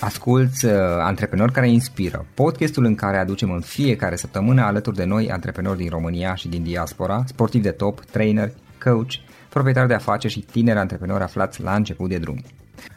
[0.00, 5.30] Asculți uh, Antreprenori care inspiră, podcastul în care aducem în fiecare săptămână alături de noi
[5.30, 8.52] antreprenori din România și din diaspora, sportivi de top, trainer,
[8.84, 9.10] coach,
[9.48, 12.42] proprietari de afaceri și tineri antreprenori aflați la început de drum.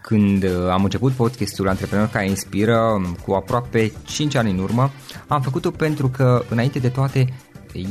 [0.02, 4.91] Când uh, am început podcastul Antreprenori care inspiră um, cu aproape 5 ani în urmă,
[5.27, 7.33] am făcut-o pentru că înainte de toate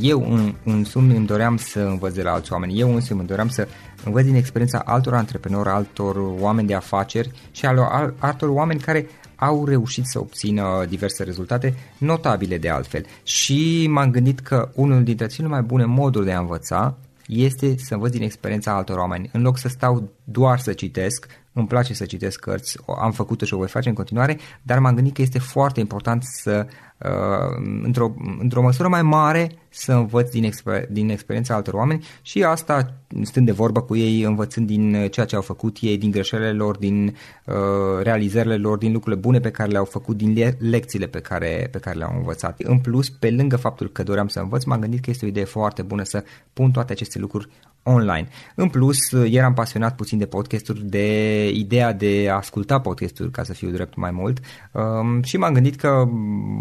[0.01, 3.49] eu în, însumi îmi doream să învăț de la alți oameni, eu însumi îmi doream
[3.49, 3.67] să
[4.03, 9.65] învăț din experiența altor antreprenori, altor oameni de afaceri și al, altor oameni care au
[9.65, 13.05] reușit să obțină diverse rezultate notabile de altfel.
[13.23, 16.97] Și m-am gândit că unul dintre cele mai bune moduri de a învăța
[17.27, 19.29] este să învăț din experiența altor oameni.
[19.33, 23.53] În loc să stau doar să citesc, îmi place să citesc cărți, am făcut-o și
[23.53, 26.67] o voi face în continuare, dar m-am gândit că este foarte important să
[27.03, 32.43] Uh, într-o, într-o măsură mai mare să învăț din, exper- din experiența altor oameni și
[32.43, 36.51] asta stând de vorbă cu ei, învățând din ceea ce au făcut ei, din greșelile
[36.51, 37.53] lor, din uh,
[38.01, 41.77] realizările lor, din lucrurile bune pe care le-au făcut, din le- lecțiile pe care, pe
[41.79, 42.59] care le-au învățat.
[42.59, 45.45] În plus, pe lângă faptul că doream să învăț, m-am gândit că este o idee
[45.45, 47.47] foarte bună să pun toate aceste lucruri
[47.87, 48.27] online.
[48.55, 53.53] În plus, eram pasionat puțin de podcasturi, de ideea de a asculta podcasturi, ca să
[53.53, 54.39] fiu drept mai mult,
[54.71, 56.03] um, și m-am gândit că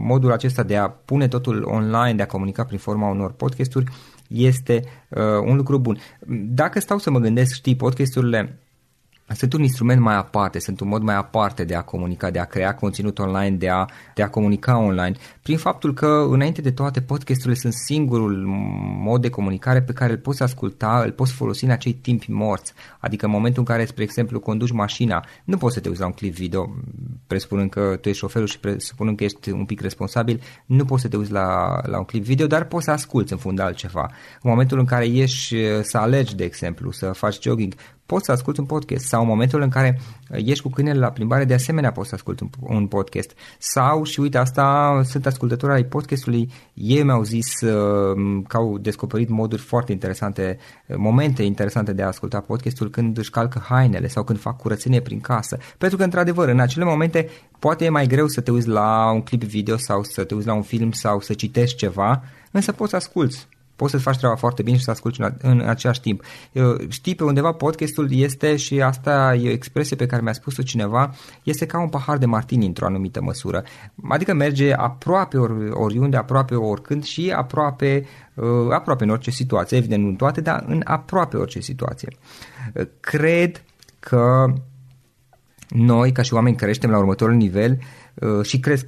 [0.07, 3.85] modul acesta de a pune totul online, de a comunica prin forma unor podcasturi,
[4.29, 5.99] este uh, un lucru bun.
[6.29, 8.59] Dacă stau să mă gândesc, știi, podcasturile
[9.29, 12.45] sunt un instrument mai aparte, sunt un mod mai aparte de a comunica, de a
[12.45, 17.01] crea conținut online, de a, de a comunica online, prin faptul că, înainte de toate,
[17.01, 18.45] podcasturile sunt singurul
[18.99, 22.73] mod de comunicare pe care îl poți asculta, îl poți folosi în acei timpi morți.
[22.99, 26.07] Adică în momentul în care, spre exemplu, conduci mașina, nu poți să te uiți la
[26.07, 26.75] un clip video,
[27.27, 31.09] presupunând că tu ești șoferul și presupunând că ești un pic responsabil, nu poți să
[31.09, 34.11] te uiți la, la un clip video, dar poți să asculți în fundal ceva.
[34.43, 37.75] În momentul în care ieși să alegi, de exemplu, să faci jogging,
[38.07, 40.01] poți să asculti un podcast sau în momentul în care
[40.37, 43.33] ieși cu câinele la plimbare, de asemenea poți să asculti un, un podcast.
[43.59, 49.29] Sau, și uite, asta sunt ascultători ai podcastului, ei mi-au zis uh, că au descoperit
[49.29, 50.59] moduri foarte interesante,
[50.97, 55.21] momente interesante de a asculta podcastul când își calcă hainele sau când fac curățenie prin
[55.21, 55.59] casă.
[55.79, 57.29] Pentru că, într-adevăr, în acele momente
[57.59, 60.47] poate e mai greu să te uiți la un clip video sau să te uiți
[60.47, 63.47] la un film sau să citești ceva, însă poți să asculti
[63.77, 66.23] poți să-ți faci treaba foarte bine și să asculti în, în același timp.
[66.53, 70.63] Eu, știi, pe undeva podcastul este, și asta e o expresie pe care mi-a spus-o
[70.63, 73.65] cineva, este ca un pahar de martini într-o anumită măsură.
[74.09, 80.03] Adică merge aproape ori, oriunde, aproape oricând și aproape, uh, aproape în orice situație, evident
[80.03, 82.09] nu în toate, dar în aproape orice situație.
[82.75, 83.65] Uh, cred
[84.01, 84.45] că
[85.69, 88.04] noi, ca și oameni creștem la următorul nivel uh,
[88.43, 88.87] și cresc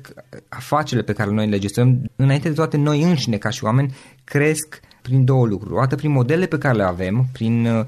[0.48, 3.94] afacerile pe care noi le gestionăm, înainte de toate noi înșine ca și oameni
[4.24, 5.74] cresc prin două lucruri.
[5.74, 7.84] O dată prin modele pe care le avem, prin uh,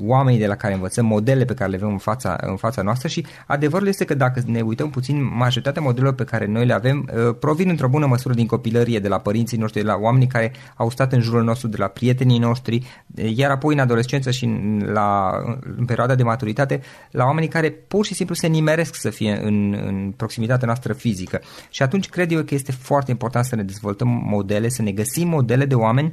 [0.00, 3.08] oamenii de la care învățăm, modele pe care le avem în fața, în fața noastră
[3.08, 7.08] și adevărul este că dacă ne uităm puțin, majoritatea modelelor pe care noi le avem
[7.14, 10.52] uh, provin într-o bună măsură din copilărie, de la părinții noștri, de la oamenii care
[10.76, 12.82] au stat în jurul nostru, de la prietenii noștri,
[13.14, 15.30] iar apoi în adolescență și în, la,
[15.76, 19.72] în perioada de maturitate, la oamenii care pur și simplu se nimeresc să fie în,
[19.86, 21.40] în proximitatea noastră fizică.
[21.70, 25.28] Și atunci cred eu că este foarte important să ne dezvoltăm modele, să ne găsim
[25.28, 26.12] modele de oameni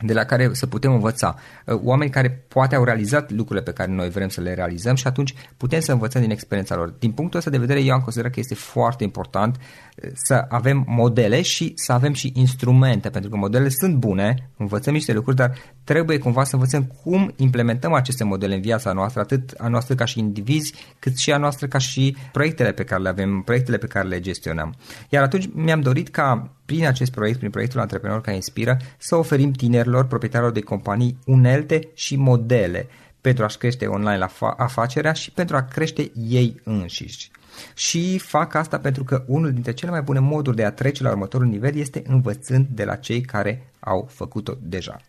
[0.00, 1.36] de la care să putem învăța.
[1.66, 5.06] Uh, oameni care poate au realizat lucrurile pe care noi vrem să le realizăm și
[5.06, 6.94] atunci putem să învățăm din experiența lor.
[6.98, 10.84] Din punctul ăsta de vedere, eu am considerat că este foarte important uh, să avem
[10.86, 15.52] modele și să avem și instrumente, pentru că modelele sunt bune, învățăm niște lucruri, dar
[15.84, 20.04] trebuie cumva să învățăm cum implementăm aceste modele în viața noastră, atât a noastră ca
[20.04, 23.86] și indivizi, cât și a noastră ca și proiectele pe care le avem, proiectele pe
[23.86, 24.74] care le gestionăm.
[25.08, 29.52] Iar atunci mi-am dorit ca prin acest proiect, prin proiectul Antreprenor care inspiră, să oferim
[29.52, 32.88] tinerilor, proprietarilor de companii, unelte și modele
[33.20, 37.30] pentru a-și crește online la afacerea și pentru a crește ei înșiși.
[37.74, 41.10] Și fac asta pentru că unul dintre cele mai bune moduri de a trece la
[41.10, 45.00] următorul nivel este învățând de la cei care au făcut-o deja.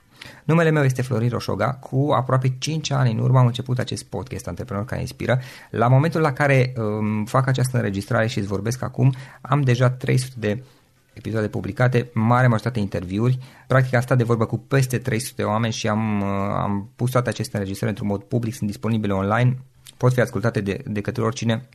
[0.44, 1.74] Numele meu este Florin Roșoga.
[1.74, 5.40] Cu aproape 5 ani în urmă am început acest podcast Antreprenor care inspiră.
[5.70, 10.34] La momentul la care um, fac această înregistrare și îți vorbesc acum, am deja 300
[10.38, 10.64] de
[11.14, 13.40] episoade publicate, mare majoritate interviuri.
[13.68, 17.12] Practic am stat de vorbă cu peste 300 de oameni și am, uh, am pus
[17.12, 19.58] toate aceste înregistrări într-un mod public, sunt disponibile online,
[19.98, 21.70] pot fi ascultate de, de către oricine.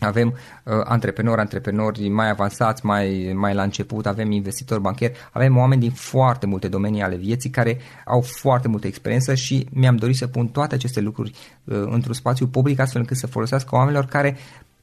[0.00, 5.80] Avem uh, antreprenori, antreprenori mai avansați, mai, mai la început, avem investitori bancheri, avem oameni
[5.80, 10.26] din foarte multe domenii ale vieții care au foarte multă experiență și mi-am dorit să
[10.26, 11.32] pun toate aceste lucruri
[11.64, 14.36] uh, într-un spațiu public astfel încât să folosească oamenilor care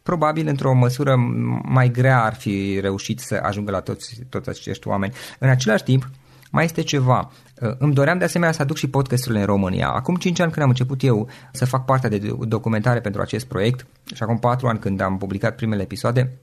[0.06, 1.16] probabil într-o măsură
[1.64, 5.14] mai grea ar fi reușit să ajungă la toți, toți acești oameni.
[5.40, 6.10] În același timp,
[6.52, 7.32] mai este ceva.
[7.62, 9.90] Uh, îmi doream de asemenea să aduc și podcasturile în România.
[9.90, 13.88] Acum 5 ani când am început eu să fac parte de documentare pentru acest proiect
[14.16, 16.38] și acum 4 ani când am publicat primele episoade,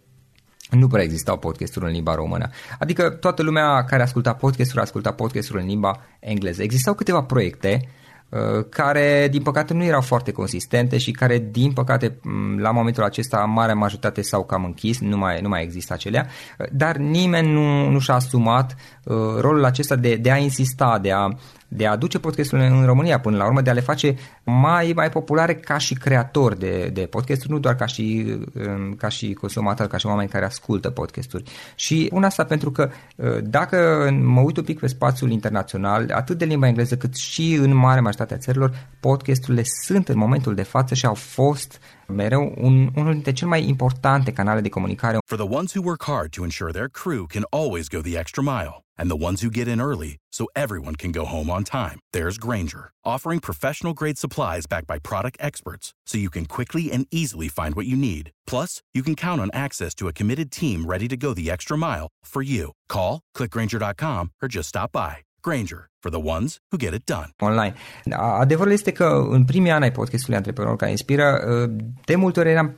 [0.70, 2.48] nu prea existau podcasturi în limba română.
[2.78, 6.62] Adică toată lumea care asculta podcasturi, asculta podcasturi în limba engleză.
[6.62, 8.01] Existau câteva proiecte uh,
[8.68, 12.18] care din păcate nu erau foarte consistente și care din păcate
[12.58, 16.26] la momentul acesta marea majoritate s-au cam închis, nu mai, nu mai există acelea,
[16.58, 21.12] uh, dar nimeni nu, nu și-a asumat uh, rolul acesta de, de a insista, de
[21.12, 21.28] a
[21.74, 24.14] de a aduce podcasturile în România până la urmă, de a le face
[24.44, 29.08] mai, mai populare ca și creatori de, de podcasturi, nu doar ca și, um, ca
[29.08, 31.44] și consumatori, ca și oameni care ascultă podcasturi.
[31.74, 36.38] Și un asta pentru că uh, dacă mă uit un pic pe spațiul internațional, atât
[36.38, 40.94] de limba engleză cât și în mare majoritatea țărilor, podcasturile sunt în momentul de față
[40.94, 45.18] și au fost mereu un, unul dintre cele mai importante canale de comunicare.
[45.26, 48.42] For the ones who work hard to ensure their crew can always go the extra
[48.42, 51.98] mile and the ones who get in early so everyone can go home on time.
[52.12, 57.06] There's Granger, offering professional grade supplies backed by product experts so you can quickly and
[57.10, 58.30] easily find what you need.
[58.46, 61.76] Plus, you can count on access to a committed team ready to go the extra
[61.76, 62.70] mile for you.
[62.88, 65.16] Call, clickgranger.com or just stop by.
[65.42, 67.30] Granger, for the ones who get it done.
[67.40, 67.74] Online.
[68.16, 71.70] Adevărul este că în primii ani ai podcastului Antreprenor care inspiră, uh,
[72.04, 72.76] de multe ori eram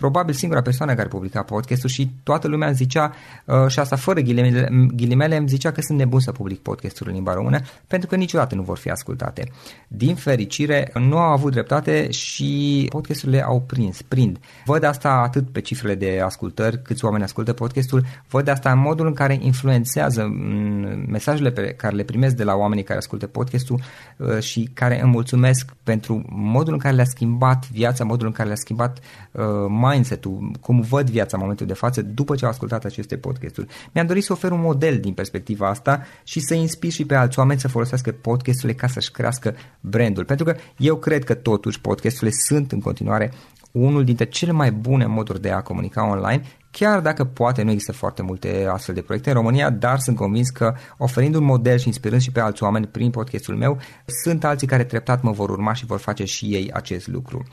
[0.00, 3.12] probabil singura persoană care publica podcastul și toată lumea îmi zicea,
[3.44, 7.14] uh, și asta fără ghilimele, ghilimele, îmi zicea că sunt nebun să public podcasturi în
[7.14, 9.50] limba română, pentru că niciodată nu vor fi ascultate.
[9.88, 14.38] Din fericire, nu au avut dreptate și podcasturile au prins, prind.
[14.64, 19.06] Văd asta atât pe cifrele de ascultări, câți oameni ascultă podcastul, văd asta în modul
[19.06, 23.80] în care influențează mm, mesajele pe care le primesc de la oamenii care ascultă podcastul
[24.16, 28.48] uh, și care îmi mulțumesc pentru modul în care le-a schimbat viața, modul în care
[28.48, 28.98] le-a schimbat
[29.32, 29.42] uh,
[29.90, 33.66] mindset-ul, cum văd viața în momentul de față după ce au ascultat aceste podcasturi.
[33.92, 37.38] Mi-am dorit să ofer un model din perspectiva asta și să inspir și pe alți
[37.38, 40.24] oameni să folosească podcasturile ca să-și crească brandul.
[40.24, 43.32] Pentru că eu cred că totuși podcasturile sunt în continuare
[43.72, 47.92] unul dintre cele mai bune moduri de a comunica online, chiar dacă poate nu există
[47.92, 51.86] foarte multe astfel de proiecte în România, dar sunt convins că oferind un model și
[51.86, 53.78] inspirând și pe alți oameni prin podcastul meu,
[54.22, 57.44] sunt alții care treptat mă vor urma și vor face și ei acest lucru.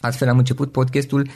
[0.00, 1.28] Astfel am început podcastul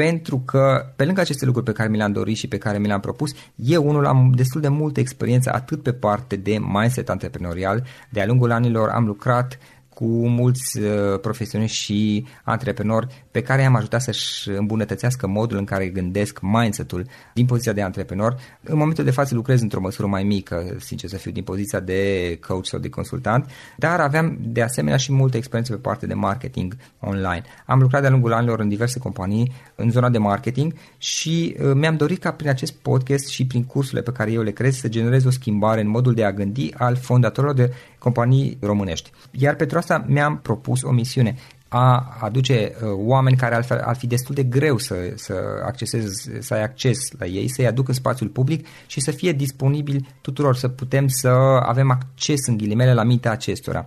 [0.00, 2.86] pentru că, pe lângă aceste lucruri pe care mi le-am dorit și pe care mi
[2.86, 7.84] le-am propus, eu unul am destul de multă experiență atât pe parte de mindset antreprenorial,
[8.10, 9.58] de-a lungul anilor am lucrat
[10.00, 15.88] cu mulți uh, profesioniști și antreprenori pe care i-am ajutat să-și îmbunătățească modul în care
[15.88, 18.36] gândesc mindset-ul din poziția de antreprenor.
[18.62, 22.38] În momentul de față lucrez într-o măsură mai mică, sincer să fiu, din poziția de
[22.46, 26.76] coach sau de consultant, dar aveam de asemenea și multe experiențe pe partea de marketing
[27.00, 27.42] online.
[27.66, 31.96] Am lucrat de-a lungul anilor în diverse companii în zona de marketing și uh, mi-am
[31.96, 35.24] dorit ca prin acest podcast și prin cursurile pe care eu le creez să generez
[35.24, 39.10] o schimbare în modul de a gândi al fondatorilor de companii românești.
[39.30, 41.34] Iar pentru asta mi-am propus o misiune
[41.72, 45.34] a aduce uh, oameni care altfel ar fi destul de greu să, să
[45.66, 50.06] accesezi, să ai acces la ei, să-i aduc în spațiul public și să fie disponibil
[50.20, 51.28] tuturor, să putem să
[51.62, 53.86] avem acces în ghilimele la mintea acestora.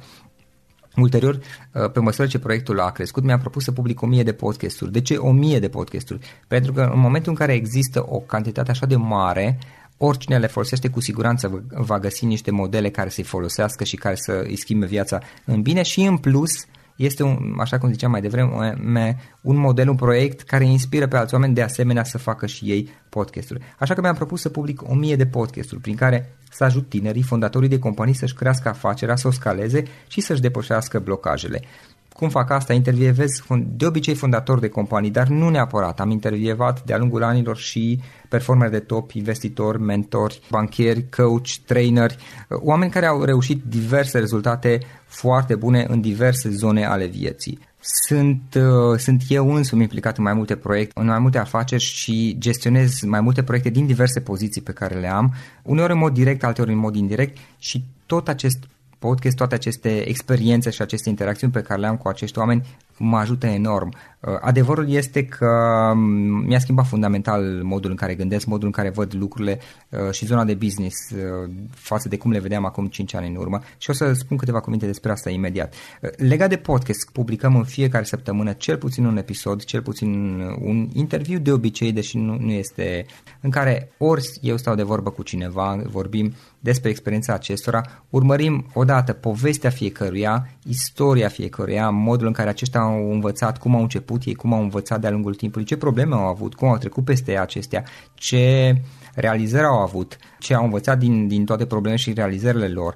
[0.95, 1.39] Ulterior,
[1.73, 4.91] uh, pe măsură ce proiectul a crescut, mi-am propus să public o mie de podcasturi.
[4.91, 6.19] De ce o mie de podcasturi?
[6.47, 9.57] Pentru că în momentul în care există o cantitate așa de mare,
[9.97, 14.43] oricine le folosește cu siguranță va găsi niște modele care să-i folosească și care să
[14.47, 16.51] îi schimbe viața în bine și în plus
[16.95, 21.33] este, un, așa cum ziceam mai devreme, un model, un proiect care inspiră pe alți
[21.33, 23.63] oameni de asemenea să facă și ei podcasturi.
[23.79, 27.21] Așa că mi-am propus să public o mie de podcasturi prin care să ajut tinerii,
[27.21, 31.61] fondatorii de companii să-și crească afacerea, să o scaleze și să-și depășească blocajele.
[32.13, 32.73] Cum fac asta?
[32.73, 33.31] Intervievez
[33.65, 35.99] de obicei fondatori de companii, dar nu neapărat.
[35.99, 42.17] Am intervievat de-a lungul anilor și performeri de top, investitori, mentori, banchieri, coach, traineri,
[42.49, 47.59] oameni care au reușit diverse rezultate foarte bune în diverse zone ale vieții.
[47.79, 52.35] Sunt, uh, sunt eu însumi implicat în mai multe proiecte, în mai multe afaceri și
[52.39, 56.43] gestionez mai multe proiecte din diverse poziții pe care le am, uneori în mod direct,
[56.43, 58.57] alteori în mod indirect și tot acest
[59.07, 62.65] podcast, toate aceste experiențe și aceste interacțiuni pe care le am cu acești oameni
[62.97, 63.93] mă ajută enorm.
[64.19, 65.47] Uh, adevărul este că
[65.91, 65.99] um,
[66.45, 69.59] mi-a schimbat fundamental modul în care gândesc, modul în care văd lucrurile
[69.89, 73.35] uh, și zona de business uh, față de cum le vedeam acum 5 ani în
[73.35, 75.73] urmă și o să spun câteva cuvinte despre asta imediat.
[76.17, 81.39] Legat de podcast, publicăm în fiecare săptămână cel puțin un episod, cel puțin un interviu
[81.39, 83.05] de obicei, deși nu, nu este
[83.41, 86.33] în care ori eu stau de vorbă cu cineva, vorbim
[86.63, 93.57] despre experiența acestora, urmărim odată povestea fiecăruia, istoria fiecăruia, modul în care aceștia au învățat,
[93.57, 96.67] cum au început ei, cum au învățat de-a lungul timpului, ce probleme au avut, cum
[96.67, 98.75] au trecut peste acestea, ce
[99.15, 102.95] realizări au avut, ce au învățat din, din toate problemele și realizările lor,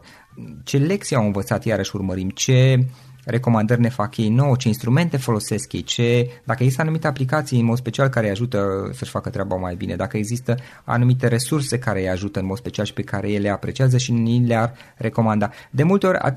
[0.64, 2.86] ce lecții au învățat iarăși urmărim, ce
[3.28, 7.66] recomandări ne fac ei nouă, ce instrumente folosesc ei, ce, dacă există anumite aplicații în
[7.66, 12.00] mod special care îi ajută să-și facă treaba mai bine, dacă există anumite resurse care
[12.00, 15.50] îi ajută în mod special și pe care ei le apreciază și ni le-ar recomanda.
[15.72, 16.34] De multe ori a,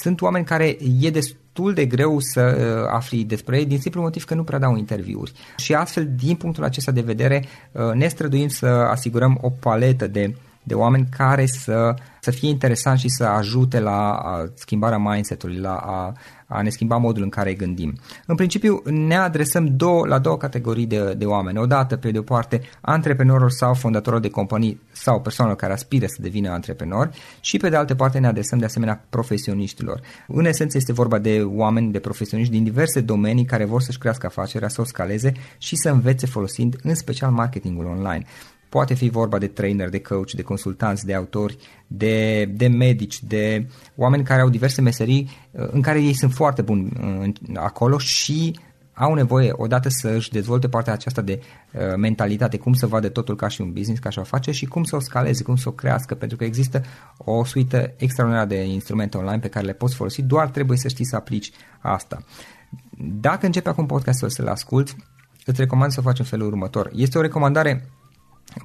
[0.00, 4.24] sunt oameni care e destul de greu să uh, afli despre ei din simplu motiv
[4.24, 5.32] că nu prea dau interviuri.
[5.56, 10.34] Și astfel, din punctul acesta de vedere, uh, ne străduim să asigurăm o paletă de
[10.62, 14.20] de oameni care să, să fie interesanți și să ajute la
[14.54, 16.12] schimbarea mindset-ului, la a,
[16.46, 17.98] a ne schimba modul în care gândim.
[18.26, 21.58] În principiu ne adresăm două, la două categorii de, de oameni.
[21.58, 26.16] Odată, pe de o parte, antreprenorilor sau fondatorilor de companii sau persoanelor care aspiră să
[26.20, 30.00] devină antreprenori și pe de altă parte ne adresăm de asemenea profesioniștilor.
[30.26, 34.26] În esență este vorba de oameni, de profesioniști din diverse domenii care vor să-și crească
[34.26, 38.24] afacerea, să o scaleze și să învețe folosind în special marketingul online.
[38.70, 43.66] Poate fi vorba de trainer, de coach, de consultanți, de autori, de, de medici, de
[43.96, 48.58] oameni care au diverse meserii uh, în care ei sunt foarte buni uh, acolo și
[48.94, 51.40] au nevoie odată să își dezvolte partea aceasta de
[51.72, 54.66] uh, mentalitate, cum să vadă totul ca și un business, ca și o afacere și
[54.66, 56.82] cum să o scaleze, cum să o crească, pentru că există
[57.16, 61.06] o suită extraordinară de instrumente online pe care le poți folosi, doar trebuie să știi
[61.06, 62.22] să aplici asta.
[63.20, 64.96] Dacă începe acum podcastul să-l asculti,
[65.46, 66.90] îți recomand să o faci în felul următor.
[66.94, 67.88] Este o recomandare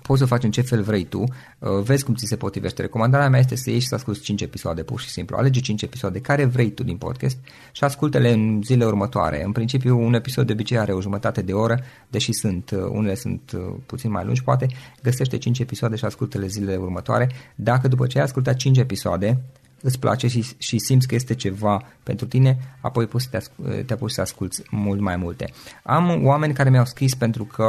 [0.01, 2.82] poți să faci în ce fel vrei tu, uh, vezi cum ți se potrivește.
[2.82, 5.38] Recomandarea mea este să ieși și să asculti 5 episoade, pur și simplu.
[5.38, 7.38] Alege 5 episoade care vrei tu din podcast
[7.72, 9.44] și ascultă-le în zilele următoare.
[9.44, 13.15] În principiu, un episod de obicei are o jumătate de oră, deși sunt, uh, unele
[13.15, 14.68] sunt uh, puțin mai lungi, poate,
[15.04, 17.30] găsește 5 episoade și ascultă-le zilele următoare.
[17.56, 19.42] Dacă după ce ai ascultat 5 episoade,
[19.86, 23.94] îți place și, și simți că este ceva pentru tine, apoi poți să te, te
[23.94, 25.54] apuci să asculti mult mai multe.
[25.84, 27.63] Am oameni care mi-au scris pentru că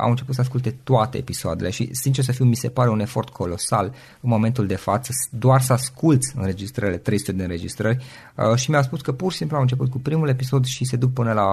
[0.00, 3.28] au început să asculte toate episoadele și, sincer să fiu, mi se pare un efort
[3.28, 3.84] colosal
[4.20, 8.04] în momentul de față doar să asculți înregistrările, 300 de înregistrări
[8.34, 10.96] uh, și mi-au spus că pur și simplu au început cu primul episod și se
[10.96, 11.46] duc până la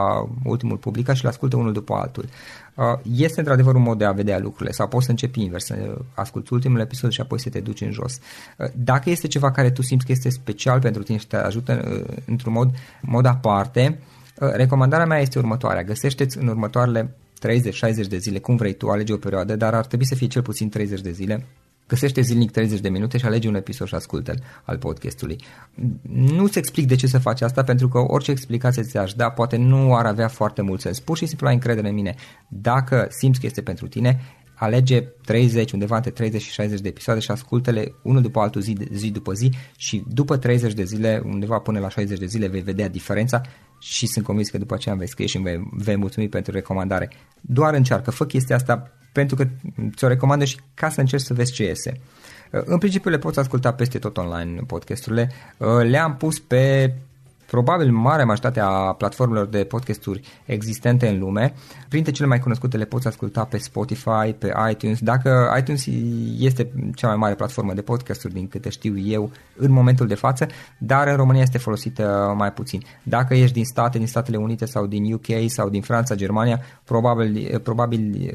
[0.43, 2.25] ultimul publicat și le ascultă unul după altul.
[2.75, 2.83] Uh,
[3.15, 6.53] este într-adevăr un mod de a vedea lucrurile sau poți să începi invers, să asculti
[6.53, 8.19] ultimul episod și apoi să te duci în jos.
[8.57, 11.81] Uh, dacă este ceva care tu simți că este special pentru tine și te ajută
[11.87, 13.99] uh, într-un mod, mod aparte,
[14.35, 15.83] recomandarea mea este următoarea.
[15.83, 17.15] Găsește-ți în următoarele
[18.05, 20.41] 30-60 de zile, cum vrei tu, alege o perioadă, dar ar trebui să fie cel
[20.41, 21.45] puțin 30 de zile
[21.87, 25.37] Găsește zilnic 30 de minute și alege un episod și ascultă-l al podcastului.
[26.09, 29.95] Nu-ți explic de ce să faci asta, pentru că orice explicație ți-aș da poate nu
[29.95, 30.99] ar avea foarte mult sens.
[30.99, 32.15] Pur și simplu ai încredere în mine.
[32.47, 34.21] Dacă simți că este pentru tine,
[34.63, 38.77] alege 30, undeva între 30 și 60 de episoade și ascultă-le unul după altul zi,
[38.91, 42.61] zi după zi și după 30 de zile, undeva până la 60 de zile vei
[42.61, 43.41] vedea diferența
[43.79, 47.09] și sunt convins că după aceea vei scrie și vei, vei mulțumi pentru recomandare.
[47.41, 49.47] Doar încearcă, fă chestia asta pentru că
[49.95, 51.99] ți-o recomandă și ca să încerci să vezi ce iese.
[52.49, 55.31] În principiu le poți asculta peste tot online podcasturile.
[55.83, 56.93] Le-am pus pe
[57.53, 61.53] probabil marea majoritate a platformelor de podcasturi existente în lume.
[61.89, 64.99] Printre cele mai cunoscute le poți asculta pe Spotify, pe iTunes.
[64.99, 65.85] Dacă iTunes
[66.39, 70.47] este cea mai mare platformă de podcasturi din câte știu eu în momentul de față,
[70.77, 72.81] dar în România este folosită mai puțin.
[73.03, 77.59] Dacă ești din state, din Statele Unite sau din UK sau din Franța, Germania, probabil,
[77.63, 78.33] probabil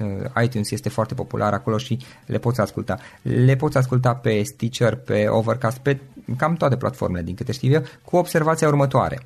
[0.00, 2.98] uh, iTunes este foarte popular acolo și le poți asculta.
[3.22, 6.00] Le poți asculta pe Stitcher, pe Overcast, pe
[6.36, 8.16] cam toate platformele din câte știu eu, cu
[8.58, 9.20] observația următoare.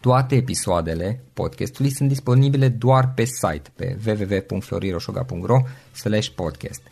[0.00, 5.56] Toate episoadele podcastului sunt disponibile doar pe site, pe www.floriroșoga.ro
[6.34, 6.82] podcast.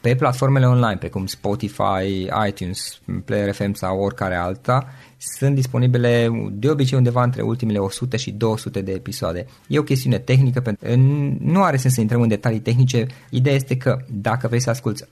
[0.00, 6.98] Pe platformele online, precum Spotify, iTunes, Player FM sau oricare alta, sunt disponibile de obicei
[6.98, 9.46] undeva între ultimele 100 și 200 de episoade.
[9.66, 10.96] E o chestiune tehnică, pentru
[11.40, 13.06] nu are sens să intrăm în detalii tehnice.
[13.30, 15.02] Ideea este că dacă vrei să asculti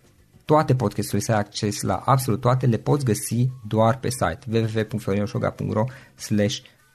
[0.50, 5.84] toate podcasturile, să ai acces la absolut toate, le poți găsi doar pe site www.florinosoga.ro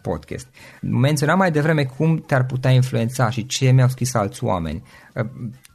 [0.02, 0.48] podcast.
[0.82, 4.84] Menționam mai devreme cum te-ar putea influența și ce mi-au scris alți oameni.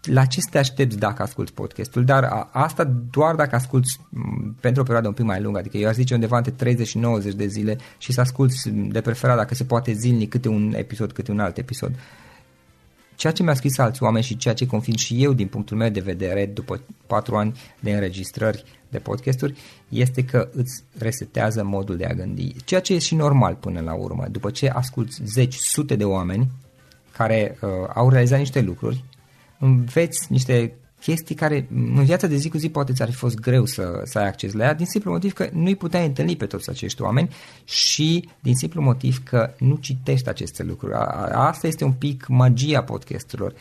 [0.03, 3.89] La ce să te aștepți dacă asculti podcastul, dar asta doar dacă asculti
[4.61, 6.99] pentru o perioadă un pic mai lungă, adică eu aș zice undeva între 30 și
[6.99, 11.13] 90 de zile și să asculti de preferat dacă se poate zilnic câte un episod,
[11.13, 11.95] câte un alt episod.
[13.21, 15.89] Ceea ce mi-au scris alți oameni și ceea ce confirm și eu din punctul meu
[15.89, 19.59] de vedere după patru ani de înregistrări de podcasturi
[19.89, 22.55] este că îți resetează modul de a gândi.
[22.65, 24.27] Ceea ce e și normal până la urmă.
[24.31, 26.51] După ce asculți zeci, sute de oameni
[27.17, 29.05] care uh, au realizat niște lucruri,
[29.59, 33.65] înveți niște chestii care în viața de zi cu zi poate ți-ar fi fost greu
[33.65, 36.71] să, să ai acces la ea, din simplu motiv că nu-i puteai întâlni pe toți
[36.71, 37.29] acești oameni
[37.65, 40.95] și din simplu motiv că nu citești aceste lucruri.
[41.33, 43.55] Asta este un pic magia podcasturilor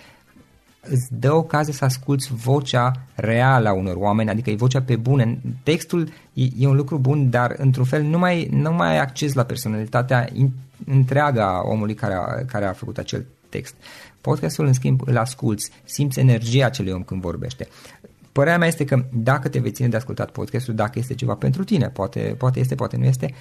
[0.82, 5.42] îți dă ocazie să asculți vocea reală a unor oameni, adică e vocea pe bune.
[5.64, 9.34] Textul e, e un lucru bun, dar într-un fel nu mai, nu mai ai acces
[9.34, 10.52] la personalitatea in,
[10.86, 13.76] întreagă a omului care a, care a făcut acel text.
[14.22, 17.68] Podcastul, în schimb, îl asculți, simți energia acelui om când vorbește.
[18.32, 21.64] Părerea mea este că dacă te vei ține de ascultat podcastul, dacă este ceva pentru
[21.64, 23.34] tine, poate, poate este, poate nu este,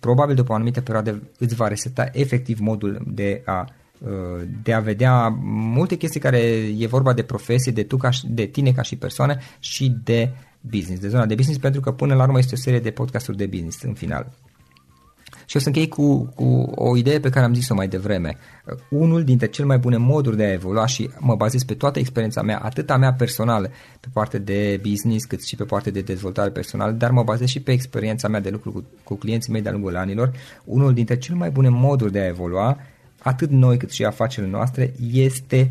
[0.00, 3.68] probabil după o anumită perioadă îți va reseta efectiv modul de a
[4.00, 6.38] Uh, de a vedea multe chestii care
[6.78, 11.00] e vorba de profesie, de, tu ca, de tine ca și persoană și de business,
[11.00, 13.46] de zona de business, pentru că până la urmă este o serie de podcasturi de
[13.46, 14.32] business în final.
[15.50, 18.36] Și o să închei cu, cu o idee pe care am zis-o mai devreme.
[18.66, 21.98] Uh, unul dintre cele mai bune moduri de a evolua și mă bazez pe toată
[21.98, 26.00] experiența mea, atât a mea personală, pe parte de business, cât și pe parte de
[26.00, 29.62] dezvoltare personală, dar mă bazez și pe experiența mea de lucru cu, cu clienții mei
[29.62, 30.32] de-a lungul anilor.
[30.64, 32.78] Unul dintre cele mai bune moduri de a evolua
[33.18, 35.68] atât noi cât și afacerile noastre, este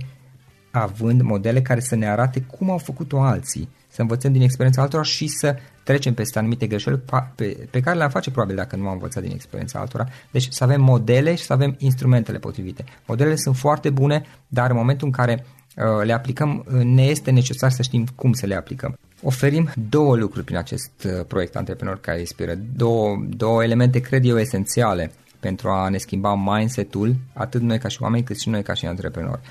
[0.72, 3.70] având modele care să ne arate cum au făcut-o alții,
[4.00, 7.02] să învățăm din experiența altora și să trecem peste anumite greșeli
[7.36, 10.08] pe, pe care le-am face probabil dacă nu am învățat din experiența altora.
[10.32, 12.84] Deci să avem modele și să avem instrumentele potrivite.
[13.06, 17.32] Modelele sunt foarte bune, dar în momentul în care uh, le aplicăm, uh, ne este
[17.32, 18.98] necesar să știm cum să le aplicăm.
[19.22, 24.40] Oferim două lucruri prin acest uh, proiect Antreprenor care inspiră, două, două elemente, cred eu,
[24.40, 28.74] esențiale pentru a ne schimba mindset-ul, atât noi ca și oameni, cât și noi ca
[28.74, 29.42] și antreprenori.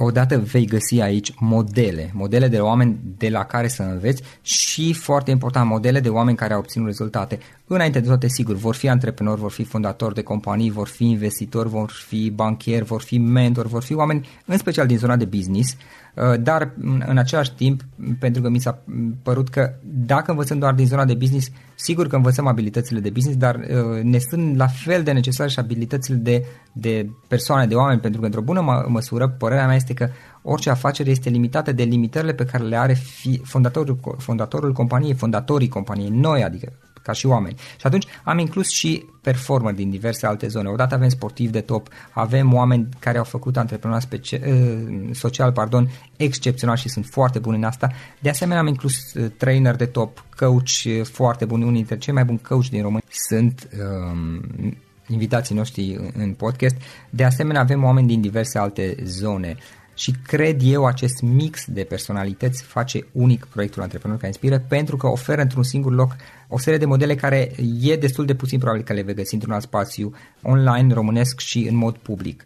[0.00, 5.30] Odată vei găsi aici modele, modele de oameni de la care să înveți și, foarte
[5.30, 7.38] important, modele de oameni care au obținut rezultate.
[7.70, 11.68] Înainte de toate, sigur, vor fi antreprenori, vor fi fondatori de companii, vor fi investitori,
[11.68, 15.76] vor fi banchieri, vor fi mentori, vor fi oameni, în special din zona de business,
[16.18, 16.72] Uh, dar
[17.06, 17.80] în același timp,
[18.18, 18.82] pentru că mi s-a
[19.22, 23.38] părut că dacă învățăm doar din zona de business, sigur că învățăm abilitățile de business,
[23.38, 28.00] dar uh, ne sunt la fel de necesare și abilitățile de, de persoane, de oameni,
[28.00, 30.08] pentru că într-o bună mă, măsură, părerea mea este că
[30.42, 35.68] orice afacere este limitată de limitările pe care le are fi, fondatorul, fondatorul companiei, fondatorii
[35.68, 36.72] companiei, noi, adică
[37.08, 37.56] ca și oameni.
[37.58, 40.68] Și atunci am inclus și performer din diverse alte zone.
[40.68, 45.90] Odată avem sportivi de top, avem oameni care au făcut antreprenori speci- uh, social pardon,
[46.16, 47.88] excepțional și sunt foarte buni în asta.
[48.20, 52.14] De asemenea am inclus uh, trainer de top, coach uh, foarte buni, unii dintre cei
[52.14, 53.68] mai buni coach din România sunt
[54.12, 56.76] um, invitații noștri în podcast.
[57.10, 59.56] De asemenea avem oameni din diverse alte zone
[59.94, 65.06] și cred eu acest mix de personalități face unic proiectul Antreprenor care inspiră pentru că
[65.06, 66.16] oferă într-un singur loc
[66.48, 69.52] o serie de modele care e destul de puțin probabil că le vei găsi într-un
[69.52, 72.44] alt spațiu online, românesc și în mod public.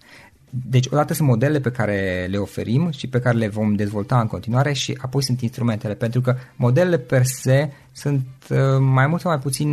[0.50, 4.26] Deci, odată sunt modelele pe care le oferim și pe care le vom dezvolta în
[4.26, 9.30] continuare și apoi sunt instrumentele, pentru că modelele per se sunt uh, mai mult sau
[9.30, 9.68] mai puțin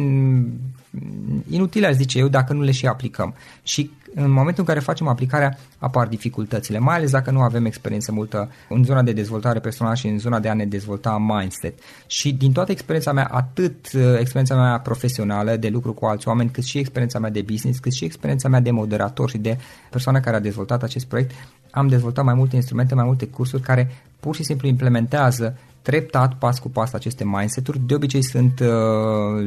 [1.49, 3.33] inutile, aș zice eu, dacă nu le și aplicăm.
[3.63, 8.11] Și în momentul în care facem aplicarea apar dificultățile, mai ales dacă nu avem experiență
[8.11, 11.79] multă în zona de dezvoltare personală și în zona de a ne dezvolta mindset.
[12.07, 16.49] Și din toată experiența mea, atât uh, experiența mea profesională de lucru cu alți oameni,
[16.49, 19.57] cât și experiența mea de business, cât și experiența mea de moderator și de
[19.89, 21.31] persoană care a dezvoltat acest proiect,
[21.71, 25.57] am dezvoltat mai multe instrumente, mai multe cursuri care pur și simplu implementează
[25.89, 27.79] treptat, pas cu pas, aceste mindset-uri.
[27.79, 28.67] De obicei sunt uh,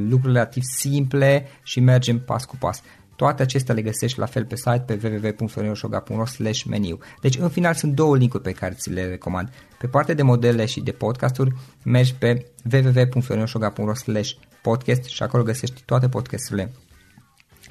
[0.09, 2.83] lucruri relativ simple și mergem pas cu pas.
[3.17, 6.99] Toate acestea le găsești la fel pe site pe www.florinosoga.ro slash meniu.
[7.21, 9.49] Deci în final sunt două linkuri pe care ți le recomand.
[9.79, 14.31] Pe partea de modele și de podcasturi mergi pe www.florinosoga.ro slash
[14.63, 16.73] podcast și acolo găsești toate podcasturile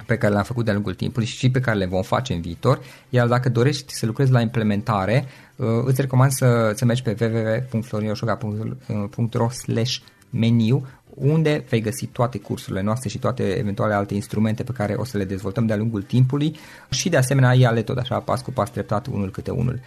[0.06, 2.80] pe care le-am făcut de-a lungul timpului și pe care le vom face în viitor,
[3.08, 5.24] iar dacă dorești să lucrezi la implementare,
[5.56, 9.96] uh, îți recomand să, să mergi pe www.florinosoga.ro slash
[10.30, 15.04] meniu unde vei găsi toate cursurile noastre și toate eventuale alte instrumente pe care o
[15.04, 16.56] să le dezvoltăm de-a lungul timpului.
[16.90, 19.80] Și de asemenea ia-le tot așa pas cu pas treptat unul câte unul.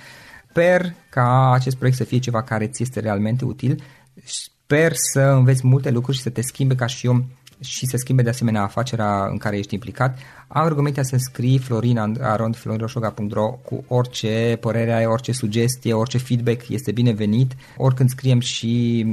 [0.50, 3.84] Sper ca acest proiect să fie ceva care ți este realmente util,
[4.24, 7.24] sper să înveți multe lucruri și să te schimbe ca și om
[7.66, 12.18] și să schimbe de asemenea afacerea în care ești implicat, am rugămintea să scrii Florin
[12.22, 19.06] arond floriroșoga.ro cu orice părere ai, orice sugestie, orice feedback este binevenit, oricând scriem și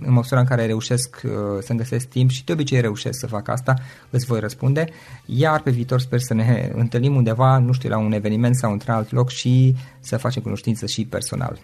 [0.00, 1.30] în măsura în care reușesc uh,
[1.60, 3.74] să-mi găsesc timp și de obicei reușesc să fac asta,
[4.10, 4.88] îți voi răspunde,
[5.24, 8.90] iar pe viitor sper să ne întâlnim undeva, nu știu, la un eveniment sau într
[8.90, 11.58] alt loc și să facem cunoștință și personal.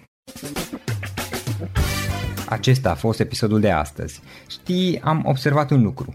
[2.47, 4.21] Acesta a fost episodul de astăzi.
[4.49, 6.15] Știi, am observat un lucru.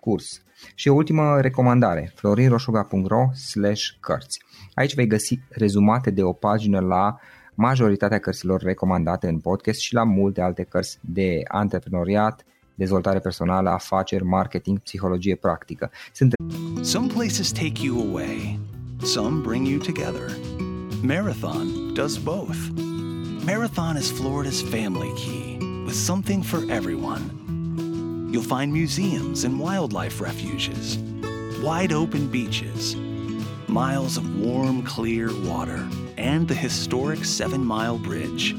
[0.00, 0.42] curs.
[0.74, 4.42] Și o ultimă recomandare, florinroșoga.ro slash cărți.
[4.74, 7.18] Aici vei găsi rezumate de o pagină la
[7.54, 14.24] majoritatea cărților recomandate în podcast și la multe alte cărți de antreprenoriat, dezvoltare personală, afaceri,
[14.24, 15.90] marketing, psihologie practică.
[16.12, 16.34] Sunt
[16.80, 18.58] Some places take you away,
[19.02, 20.30] some bring you together.
[21.02, 22.58] Marathon does both.
[23.44, 27.47] Marathon is Florida's family key with something for everyone.
[28.30, 30.98] You'll find museums and wildlife refuges,
[31.62, 32.94] wide open beaches,
[33.66, 35.88] miles of warm, clear water,
[36.18, 38.52] and the historic Seven Mile Bridge.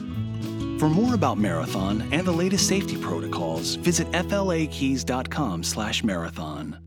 [0.80, 6.80] For more about Marathon and the latest safety protocols, visit flakeys.com/marathon.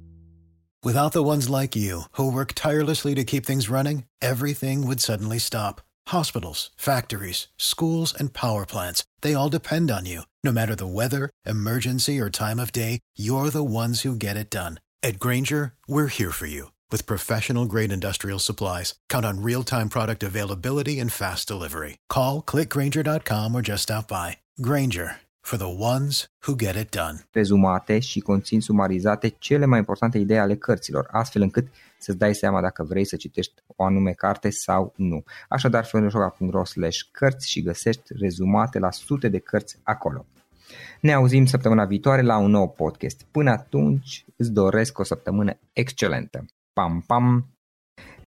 [0.84, 5.38] Without the ones like you, who work tirelessly to keep things running, everything would suddenly
[5.38, 5.80] stop.
[6.08, 10.22] Hospitals, factories, schools, and power plants, they all depend on you.
[10.42, 14.50] No matter the weather, emergency, or time of day, you're the ones who get it
[14.50, 14.80] done.
[15.02, 18.94] At Granger, we're here for you with professional grade industrial supplies.
[19.08, 21.96] Count on real time product availability and fast delivery.
[22.08, 24.38] Call clickgranger.com or just stop by.
[24.60, 27.18] Granger for the ones who get it done.
[27.32, 31.68] rezumate și conțin sumarizate cele mai importante idei ale cărților, astfel încât
[32.02, 35.24] să-ți dai seama dacă vrei să citești o anume carte sau nu.
[35.48, 40.26] Așadar, florinoșoga.ro slash cărți și găsești rezumate la sute de cărți acolo.
[41.00, 43.22] Ne auzim săptămâna viitoare la un nou podcast.
[43.30, 46.44] Până atunci îți doresc o săptămână excelentă.
[46.72, 47.51] Pam, pam!